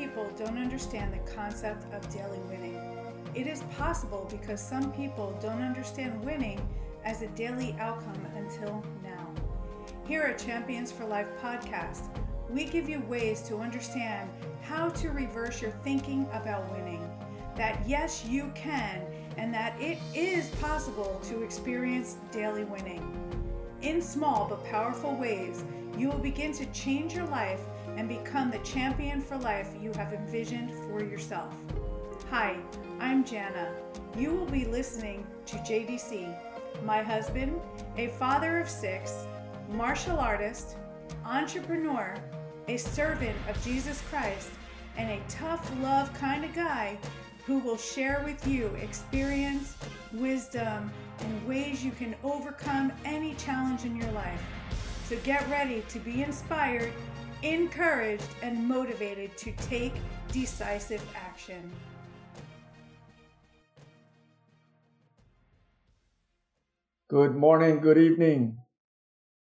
[0.00, 2.80] people don't understand the concept of daily winning.
[3.34, 6.58] It is possible because some people don't understand winning
[7.04, 9.28] as a daily outcome until now.
[10.06, 12.08] Here at Champions for Life podcast,
[12.48, 14.30] we give you ways to understand
[14.62, 17.06] how to reverse your thinking about winning.
[17.56, 19.02] That yes, you can,
[19.36, 23.04] and that it is possible to experience daily winning.
[23.82, 25.62] In small but powerful ways,
[25.98, 27.60] you will begin to change your life
[27.96, 31.54] and become the champion for life you have envisioned for yourself.
[32.30, 32.56] Hi,
[32.98, 33.74] I'm Jana.
[34.16, 36.36] You will be listening to JDC,
[36.84, 37.60] my husband,
[37.96, 39.26] a father of six,
[39.68, 40.76] martial artist,
[41.24, 42.14] entrepreneur,
[42.68, 44.50] a servant of Jesus Christ,
[44.96, 46.98] and a tough love kind of guy
[47.46, 49.76] who will share with you experience,
[50.12, 54.42] wisdom, and ways you can overcome any challenge in your life.
[55.08, 56.92] So get ready to be inspired,
[57.42, 59.94] encouraged, and motivated to take
[60.32, 61.70] decisive action.
[67.08, 68.58] Good morning, good evening.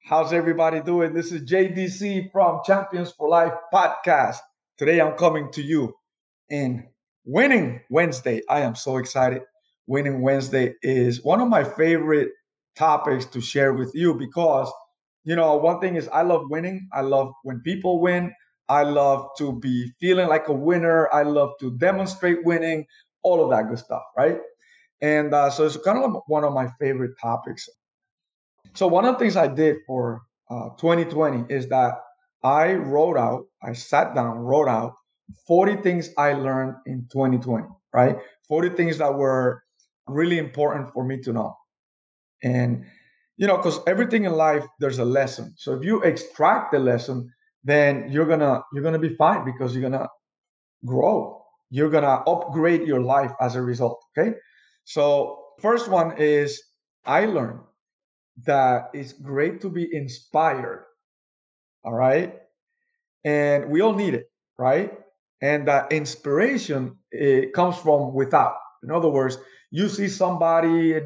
[0.04, 1.14] How's everybody doing?
[1.14, 4.38] This is JDC from Champions for Life podcast.
[4.78, 5.96] Today I'm coming to you
[6.50, 6.88] in
[7.26, 8.44] Winning Wednesday.
[8.48, 9.42] I am so excited.
[9.88, 12.30] Winning Wednesday is one of my favorite
[12.76, 14.72] topics to share with you because,
[15.26, 16.88] you know, one thing is I love winning.
[16.94, 18.34] I love when people win.
[18.70, 21.10] I love to be feeling like a winner.
[21.14, 22.86] I love to demonstrate winning,
[23.24, 24.40] all of that good stuff, right?
[25.02, 27.68] And uh, so it's kind of one of my favorite topics.
[28.74, 31.96] So one of the things I did for uh, 2020 is that
[32.44, 34.94] I wrote out, I sat down, wrote out
[35.48, 38.18] 40 things I learned in 2020, right?
[38.48, 39.64] 40 things that were
[40.08, 41.56] really important for me to know.
[42.44, 42.86] And,
[43.38, 45.54] you know, because everything in life, there's a lesson.
[45.58, 47.30] So if you extract the lesson,
[47.64, 50.08] then you're gonna you're gonna be fine because you're gonna
[50.86, 51.44] grow.
[51.70, 54.04] You're gonna upgrade your life as a result.
[54.18, 54.36] Okay.
[54.86, 56.62] So, first one is
[57.06, 57.62] I learned
[58.46, 60.86] that it's great to be inspired.
[61.84, 62.36] All right.
[63.26, 64.94] And we all need it, right?
[65.42, 68.56] And that inspiration it comes from without.
[68.84, 69.38] In other words,
[69.72, 71.00] you see somebody,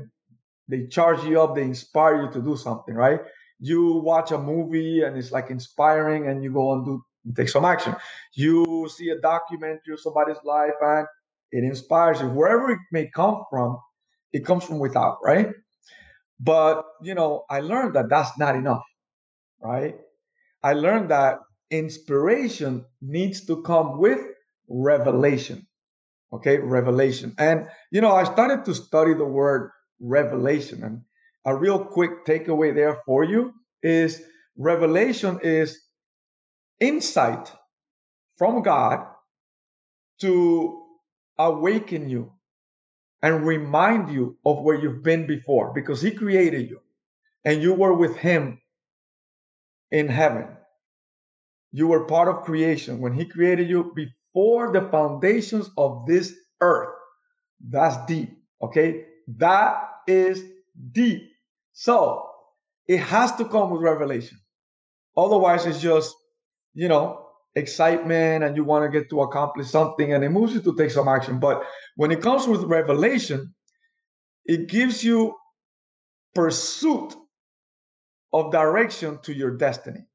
[0.69, 3.21] they charge you up, they inspire you to do something, right?
[3.59, 7.03] You watch a movie and it's like inspiring, and you go and do
[7.35, 7.95] take some action.
[8.35, 11.07] You see a documentary of somebody's life and
[11.53, 12.29] it inspires you.
[12.29, 13.79] Wherever it may come from,
[14.33, 15.49] it comes from without, right?
[16.39, 18.83] But, you know, I learned that that's not enough,
[19.61, 19.97] right?
[20.63, 21.39] I learned that
[21.71, 24.19] inspiration needs to come with
[24.69, 25.67] revelation.
[26.33, 27.35] Okay, revelation.
[27.39, 30.83] And, you know, I started to study the word revelation.
[30.83, 31.01] And
[31.45, 34.21] a real quick takeaway there for you is
[34.57, 35.79] revelation is
[36.79, 37.51] insight
[38.37, 39.05] from God
[40.21, 40.83] to
[41.37, 42.33] awaken you
[43.21, 46.79] and remind you of where you've been before because He created you
[47.45, 48.61] and you were with Him
[49.91, 50.47] in heaven.
[51.71, 56.95] You were part of creation when He created you before the foundations of this earth.
[57.67, 59.05] That's deep, okay?
[59.37, 60.43] That is
[60.91, 61.29] deep.
[61.73, 62.25] So
[62.87, 64.39] it has to come with revelation.
[65.15, 66.15] Otherwise, it's just,
[66.73, 67.25] you know,
[67.55, 70.91] excitement and you want to get to accomplish something and it moves you to take
[70.91, 71.39] some action.
[71.39, 71.63] But
[71.95, 73.53] when it comes with revelation,
[74.45, 75.35] it gives you
[76.33, 77.15] pursuit
[78.33, 80.05] of direction to your destiny,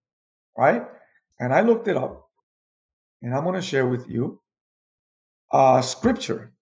[0.57, 0.85] right?
[1.41, 2.29] And I looked it up
[3.23, 4.41] and I'm going to share with you
[5.53, 6.53] uh, scripture.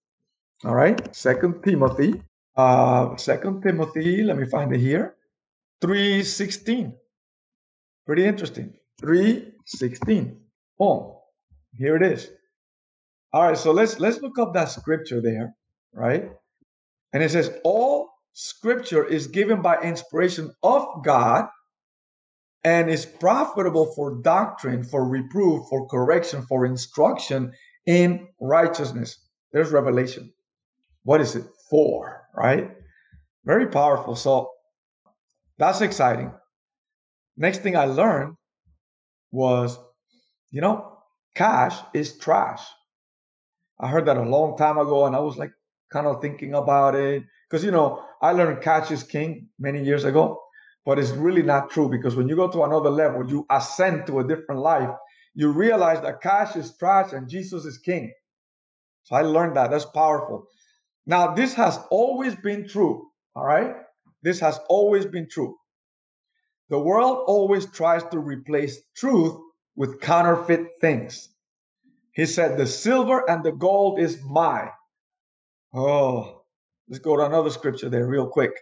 [0.64, 2.22] All right, Second Timothy,
[2.56, 4.22] uh, Second Timothy.
[4.22, 5.16] Let me find it here.
[5.80, 6.94] Three sixteen.
[8.06, 8.74] Pretty interesting.
[9.00, 10.40] Three sixteen.
[10.80, 11.22] Oh,
[11.76, 12.30] Here it is.
[13.32, 15.54] All right, so let's let's look up that scripture there,
[15.94, 16.30] right?
[17.12, 21.46] And it says, all scripture is given by inspiration of God
[22.64, 27.52] and is profitable for doctrine, for reproof, for correction, for instruction
[27.87, 29.19] in righteousness.
[29.52, 30.32] There's revelation.
[31.05, 32.70] What is it for, right?
[33.44, 34.17] Very powerful.
[34.17, 34.50] So
[35.58, 36.32] that's exciting.
[37.37, 38.34] Next thing I learned
[39.31, 39.79] was,
[40.50, 40.99] you know,
[41.34, 42.62] cash is trash.
[43.81, 45.52] I heard that a long time ago and I was like
[45.93, 47.25] kind of thinking about it.
[47.49, 50.43] Because, you know, I learned cash is king many years ago
[50.84, 54.19] but it's really not true because when you go to another level, you ascend to
[54.19, 54.90] a different life,
[55.34, 58.12] you realize that cash is trash and Jesus is king.
[59.05, 59.70] So I learned that.
[59.70, 60.46] That's powerful.
[61.06, 63.08] Now, this has always been true.
[63.34, 63.75] All right.
[64.22, 65.56] This has always been true.
[66.70, 69.34] The world always tries to replace truth
[69.76, 71.28] with counterfeit things.
[72.12, 74.70] He said, The silver and the gold is mine.
[75.75, 76.43] Oh,
[76.88, 78.52] let's go to another scripture there, real quick.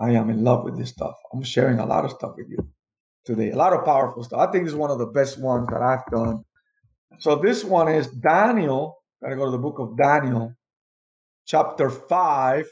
[0.00, 1.14] I am in love with this stuff.
[1.32, 2.66] I'm sharing a lot of stuff with you
[3.24, 4.40] today, a lot of powerful stuff.
[4.48, 6.44] I think this is one of the best ones that I've done.
[7.18, 8.96] So, this one is Daniel.
[9.22, 10.54] Gotta go to the book of Daniel,
[11.46, 12.66] chapter 5,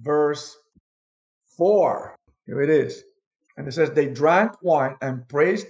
[0.00, 0.56] verse
[1.56, 2.16] 4.
[2.46, 3.02] Here it is.
[3.56, 5.66] And it says, They drank wine and praised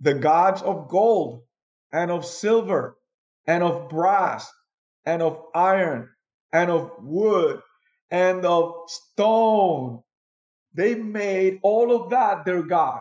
[0.00, 1.42] the gods of gold
[1.92, 2.96] and of silver
[3.46, 4.50] and of brass
[5.04, 6.10] and of iron
[6.52, 7.60] and of wood
[8.10, 10.02] and of stone.
[10.74, 13.00] They made all of that their God.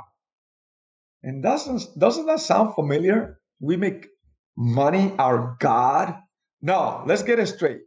[1.23, 3.39] And doesn't, doesn't that sound familiar?
[3.59, 4.07] We make
[4.55, 6.15] money our God?
[6.61, 7.81] No, let's get it straight.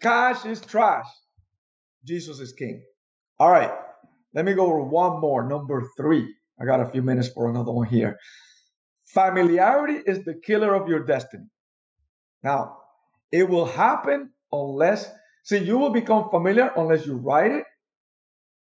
[0.00, 1.06] Cash is trash.
[2.06, 2.82] Jesus is king.
[3.38, 3.72] All right,
[4.34, 6.34] let me go over one more, number three.
[6.60, 8.18] I got a few minutes for another one here.
[9.06, 11.46] Familiarity is the killer of your destiny.
[12.42, 12.78] Now,
[13.32, 15.10] it will happen unless,
[15.44, 17.64] see, you will become familiar unless you write it,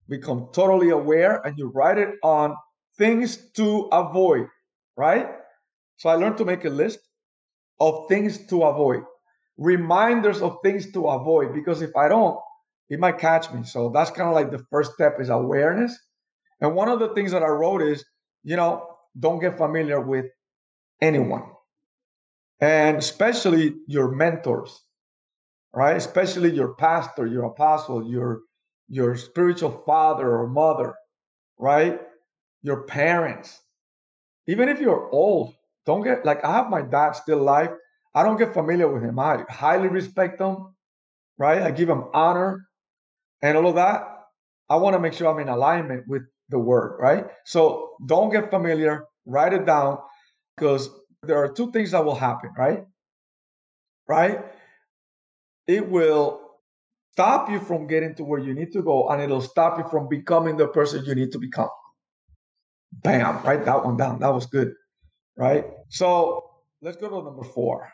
[0.08, 2.54] become totally aware, and you write it on
[2.98, 4.46] things to avoid,
[4.96, 5.28] right?
[5.96, 6.98] So I learned to make a list
[7.80, 9.02] of things to avoid,
[9.56, 12.38] reminders of things to avoid, because if I don't,
[12.88, 13.64] it might catch me.
[13.64, 15.98] So that's kind of like the first step is awareness.
[16.60, 18.04] And one of the things that I wrote is,
[18.42, 20.26] you know, don't get familiar with
[21.00, 21.44] anyone.
[22.60, 24.82] And especially your mentors,
[25.72, 25.96] right?
[25.96, 28.40] Especially your pastor, your apostle, your
[28.88, 30.94] your spiritual father or mother,
[31.58, 32.00] right?
[32.62, 33.60] Your parents.
[34.46, 35.54] Even if you're old,
[35.86, 37.70] don't get like I have my dad still alive.
[38.14, 39.18] I don't get familiar with him.
[39.18, 40.74] I highly respect him,
[41.38, 41.62] right?
[41.62, 42.68] I give him honor
[43.42, 44.06] and all of that.
[44.68, 47.26] I want to make sure I'm in alignment with the word, right?
[47.44, 49.98] So don't get familiar, write it down
[50.56, 50.88] because
[51.22, 52.84] there are two things that will happen, right?
[54.06, 54.40] Right?
[55.66, 56.40] It will
[57.12, 60.08] stop you from getting to where you need to go and it'll stop you from
[60.08, 61.70] becoming the person you need to become.
[62.92, 64.20] Bam, write that one down.
[64.20, 64.72] That was good,
[65.36, 65.64] right?
[65.88, 66.48] So
[66.80, 67.88] let's go to number four.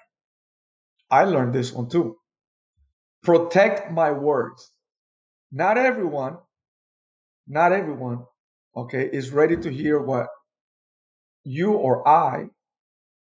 [1.10, 2.16] I learned this one too.
[3.22, 4.70] Protect my words.
[5.52, 6.38] Not everyone,
[7.48, 8.24] not everyone,
[8.76, 10.28] okay, is ready to hear what
[11.44, 12.48] you or I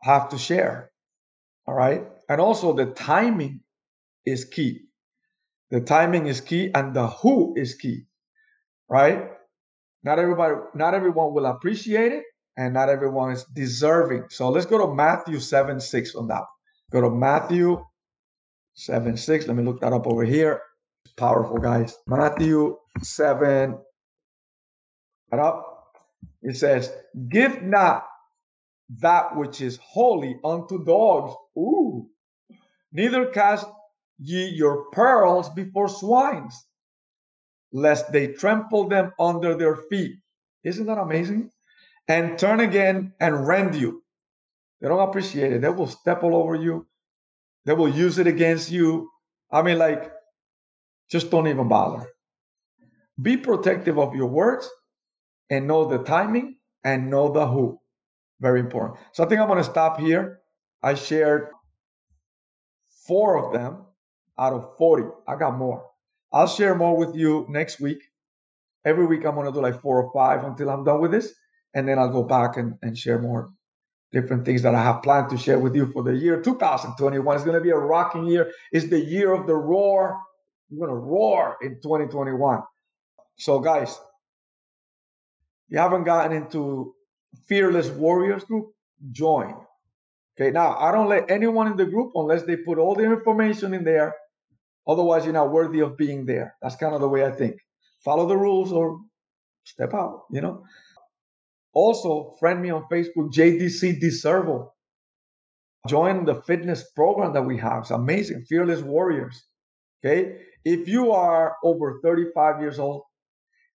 [0.01, 0.91] have to share.
[1.67, 2.05] All right.
[2.29, 3.61] And also the timing
[4.25, 4.81] is key.
[5.69, 8.05] The timing is key and the who is key.
[8.89, 9.29] Right?
[10.03, 12.23] Not everybody, not everyone will appreciate it,
[12.55, 14.25] and not everyone is deserving.
[14.29, 16.43] So let's go to Matthew 7 6 on that.
[16.91, 17.83] Go to Matthew
[18.75, 19.47] 7 6.
[19.47, 20.61] Let me look that up over here.
[21.17, 21.97] Powerful, guys.
[22.07, 23.77] Matthew 7.
[25.31, 25.93] Right up.
[26.41, 26.91] It says,
[27.29, 28.05] Give not
[29.01, 31.33] that which is holy unto dogs.
[31.57, 32.07] Ooh.
[32.93, 33.67] Neither cast
[34.17, 36.65] ye your pearls before swines,
[37.73, 40.15] lest they trample them under their feet.
[40.63, 41.51] Isn't that amazing?
[42.07, 44.03] And turn again and rend you.
[44.81, 45.61] They don't appreciate it.
[45.61, 46.87] They will step all over you.
[47.65, 49.09] They will use it against you.
[49.51, 50.11] I mean, like,
[51.09, 52.07] just don't even bother.
[53.21, 54.69] Be protective of your words
[55.49, 57.79] and know the timing and know the who.
[58.39, 58.99] Very important.
[59.13, 60.39] So I think I'm going to stop here.
[60.83, 61.49] I shared
[63.07, 63.85] four of them
[64.37, 65.05] out of 40.
[65.27, 65.83] I got more.
[66.31, 68.03] I'll share more with you next week.
[68.85, 71.33] Every week I'm going to do like four or five until I'm done with this.
[71.73, 73.51] And then I'll go back and, and share more
[74.19, 77.35] different things that I have planned to share with you for the year 2021.
[77.35, 78.51] It's going to be a rocking year.
[78.71, 80.19] It's the year of the roar.
[80.69, 82.61] We're going to roar in 2021.
[83.37, 83.97] So, guys,
[85.69, 86.95] you haven't gotten into
[87.47, 88.71] Fearless Warriors group,
[89.11, 89.55] join.
[90.39, 93.73] Okay, now I don't let anyone in the group unless they put all the information
[93.73, 94.15] in there.
[94.87, 96.55] Otherwise, you're not worthy of being there.
[96.61, 97.57] That's kind of the way I think.
[98.03, 98.99] Follow the rules or
[99.63, 100.63] step out, you know.
[101.77, 104.69] Also, friend me on Facebook, JDC Deservo.
[105.87, 107.83] Join the fitness program that we have.
[107.83, 108.45] It's amazing.
[108.49, 109.45] Fearless Warriors.
[110.03, 110.39] Okay.
[110.65, 113.03] If you are over 35 years old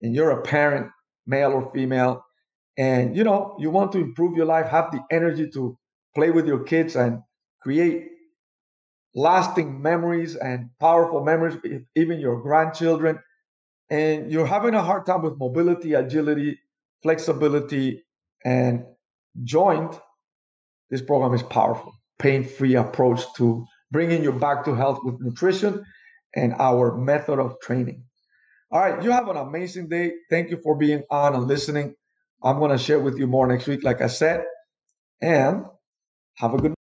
[0.01, 0.87] and you're a parent,
[1.27, 2.25] male or female,
[2.75, 5.77] and you know you want to improve your life have the energy to
[6.15, 7.19] play with your kids and
[7.61, 8.07] create
[9.13, 11.55] lasting memories and powerful memories
[11.95, 13.19] even your grandchildren
[13.89, 16.57] and you're having a hard time with mobility agility
[17.03, 18.03] flexibility
[18.45, 18.85] and
[19.43, 19.99] joint
[20.91, 21.93] this program is powerful.
[22.19, 25.83] Pain-free approach to bringing you back to health with nutrition
[26.35, 28.03] and our method of training.
[28.71, 30.13] All right you have an amazing day.
[30.29, 31.95] Thank you for being on and listening.
[32.43, 34.43] I'm going to share with you more next week, like I said.
[35.21, 35.65] And
[36.35, 36.69] have a good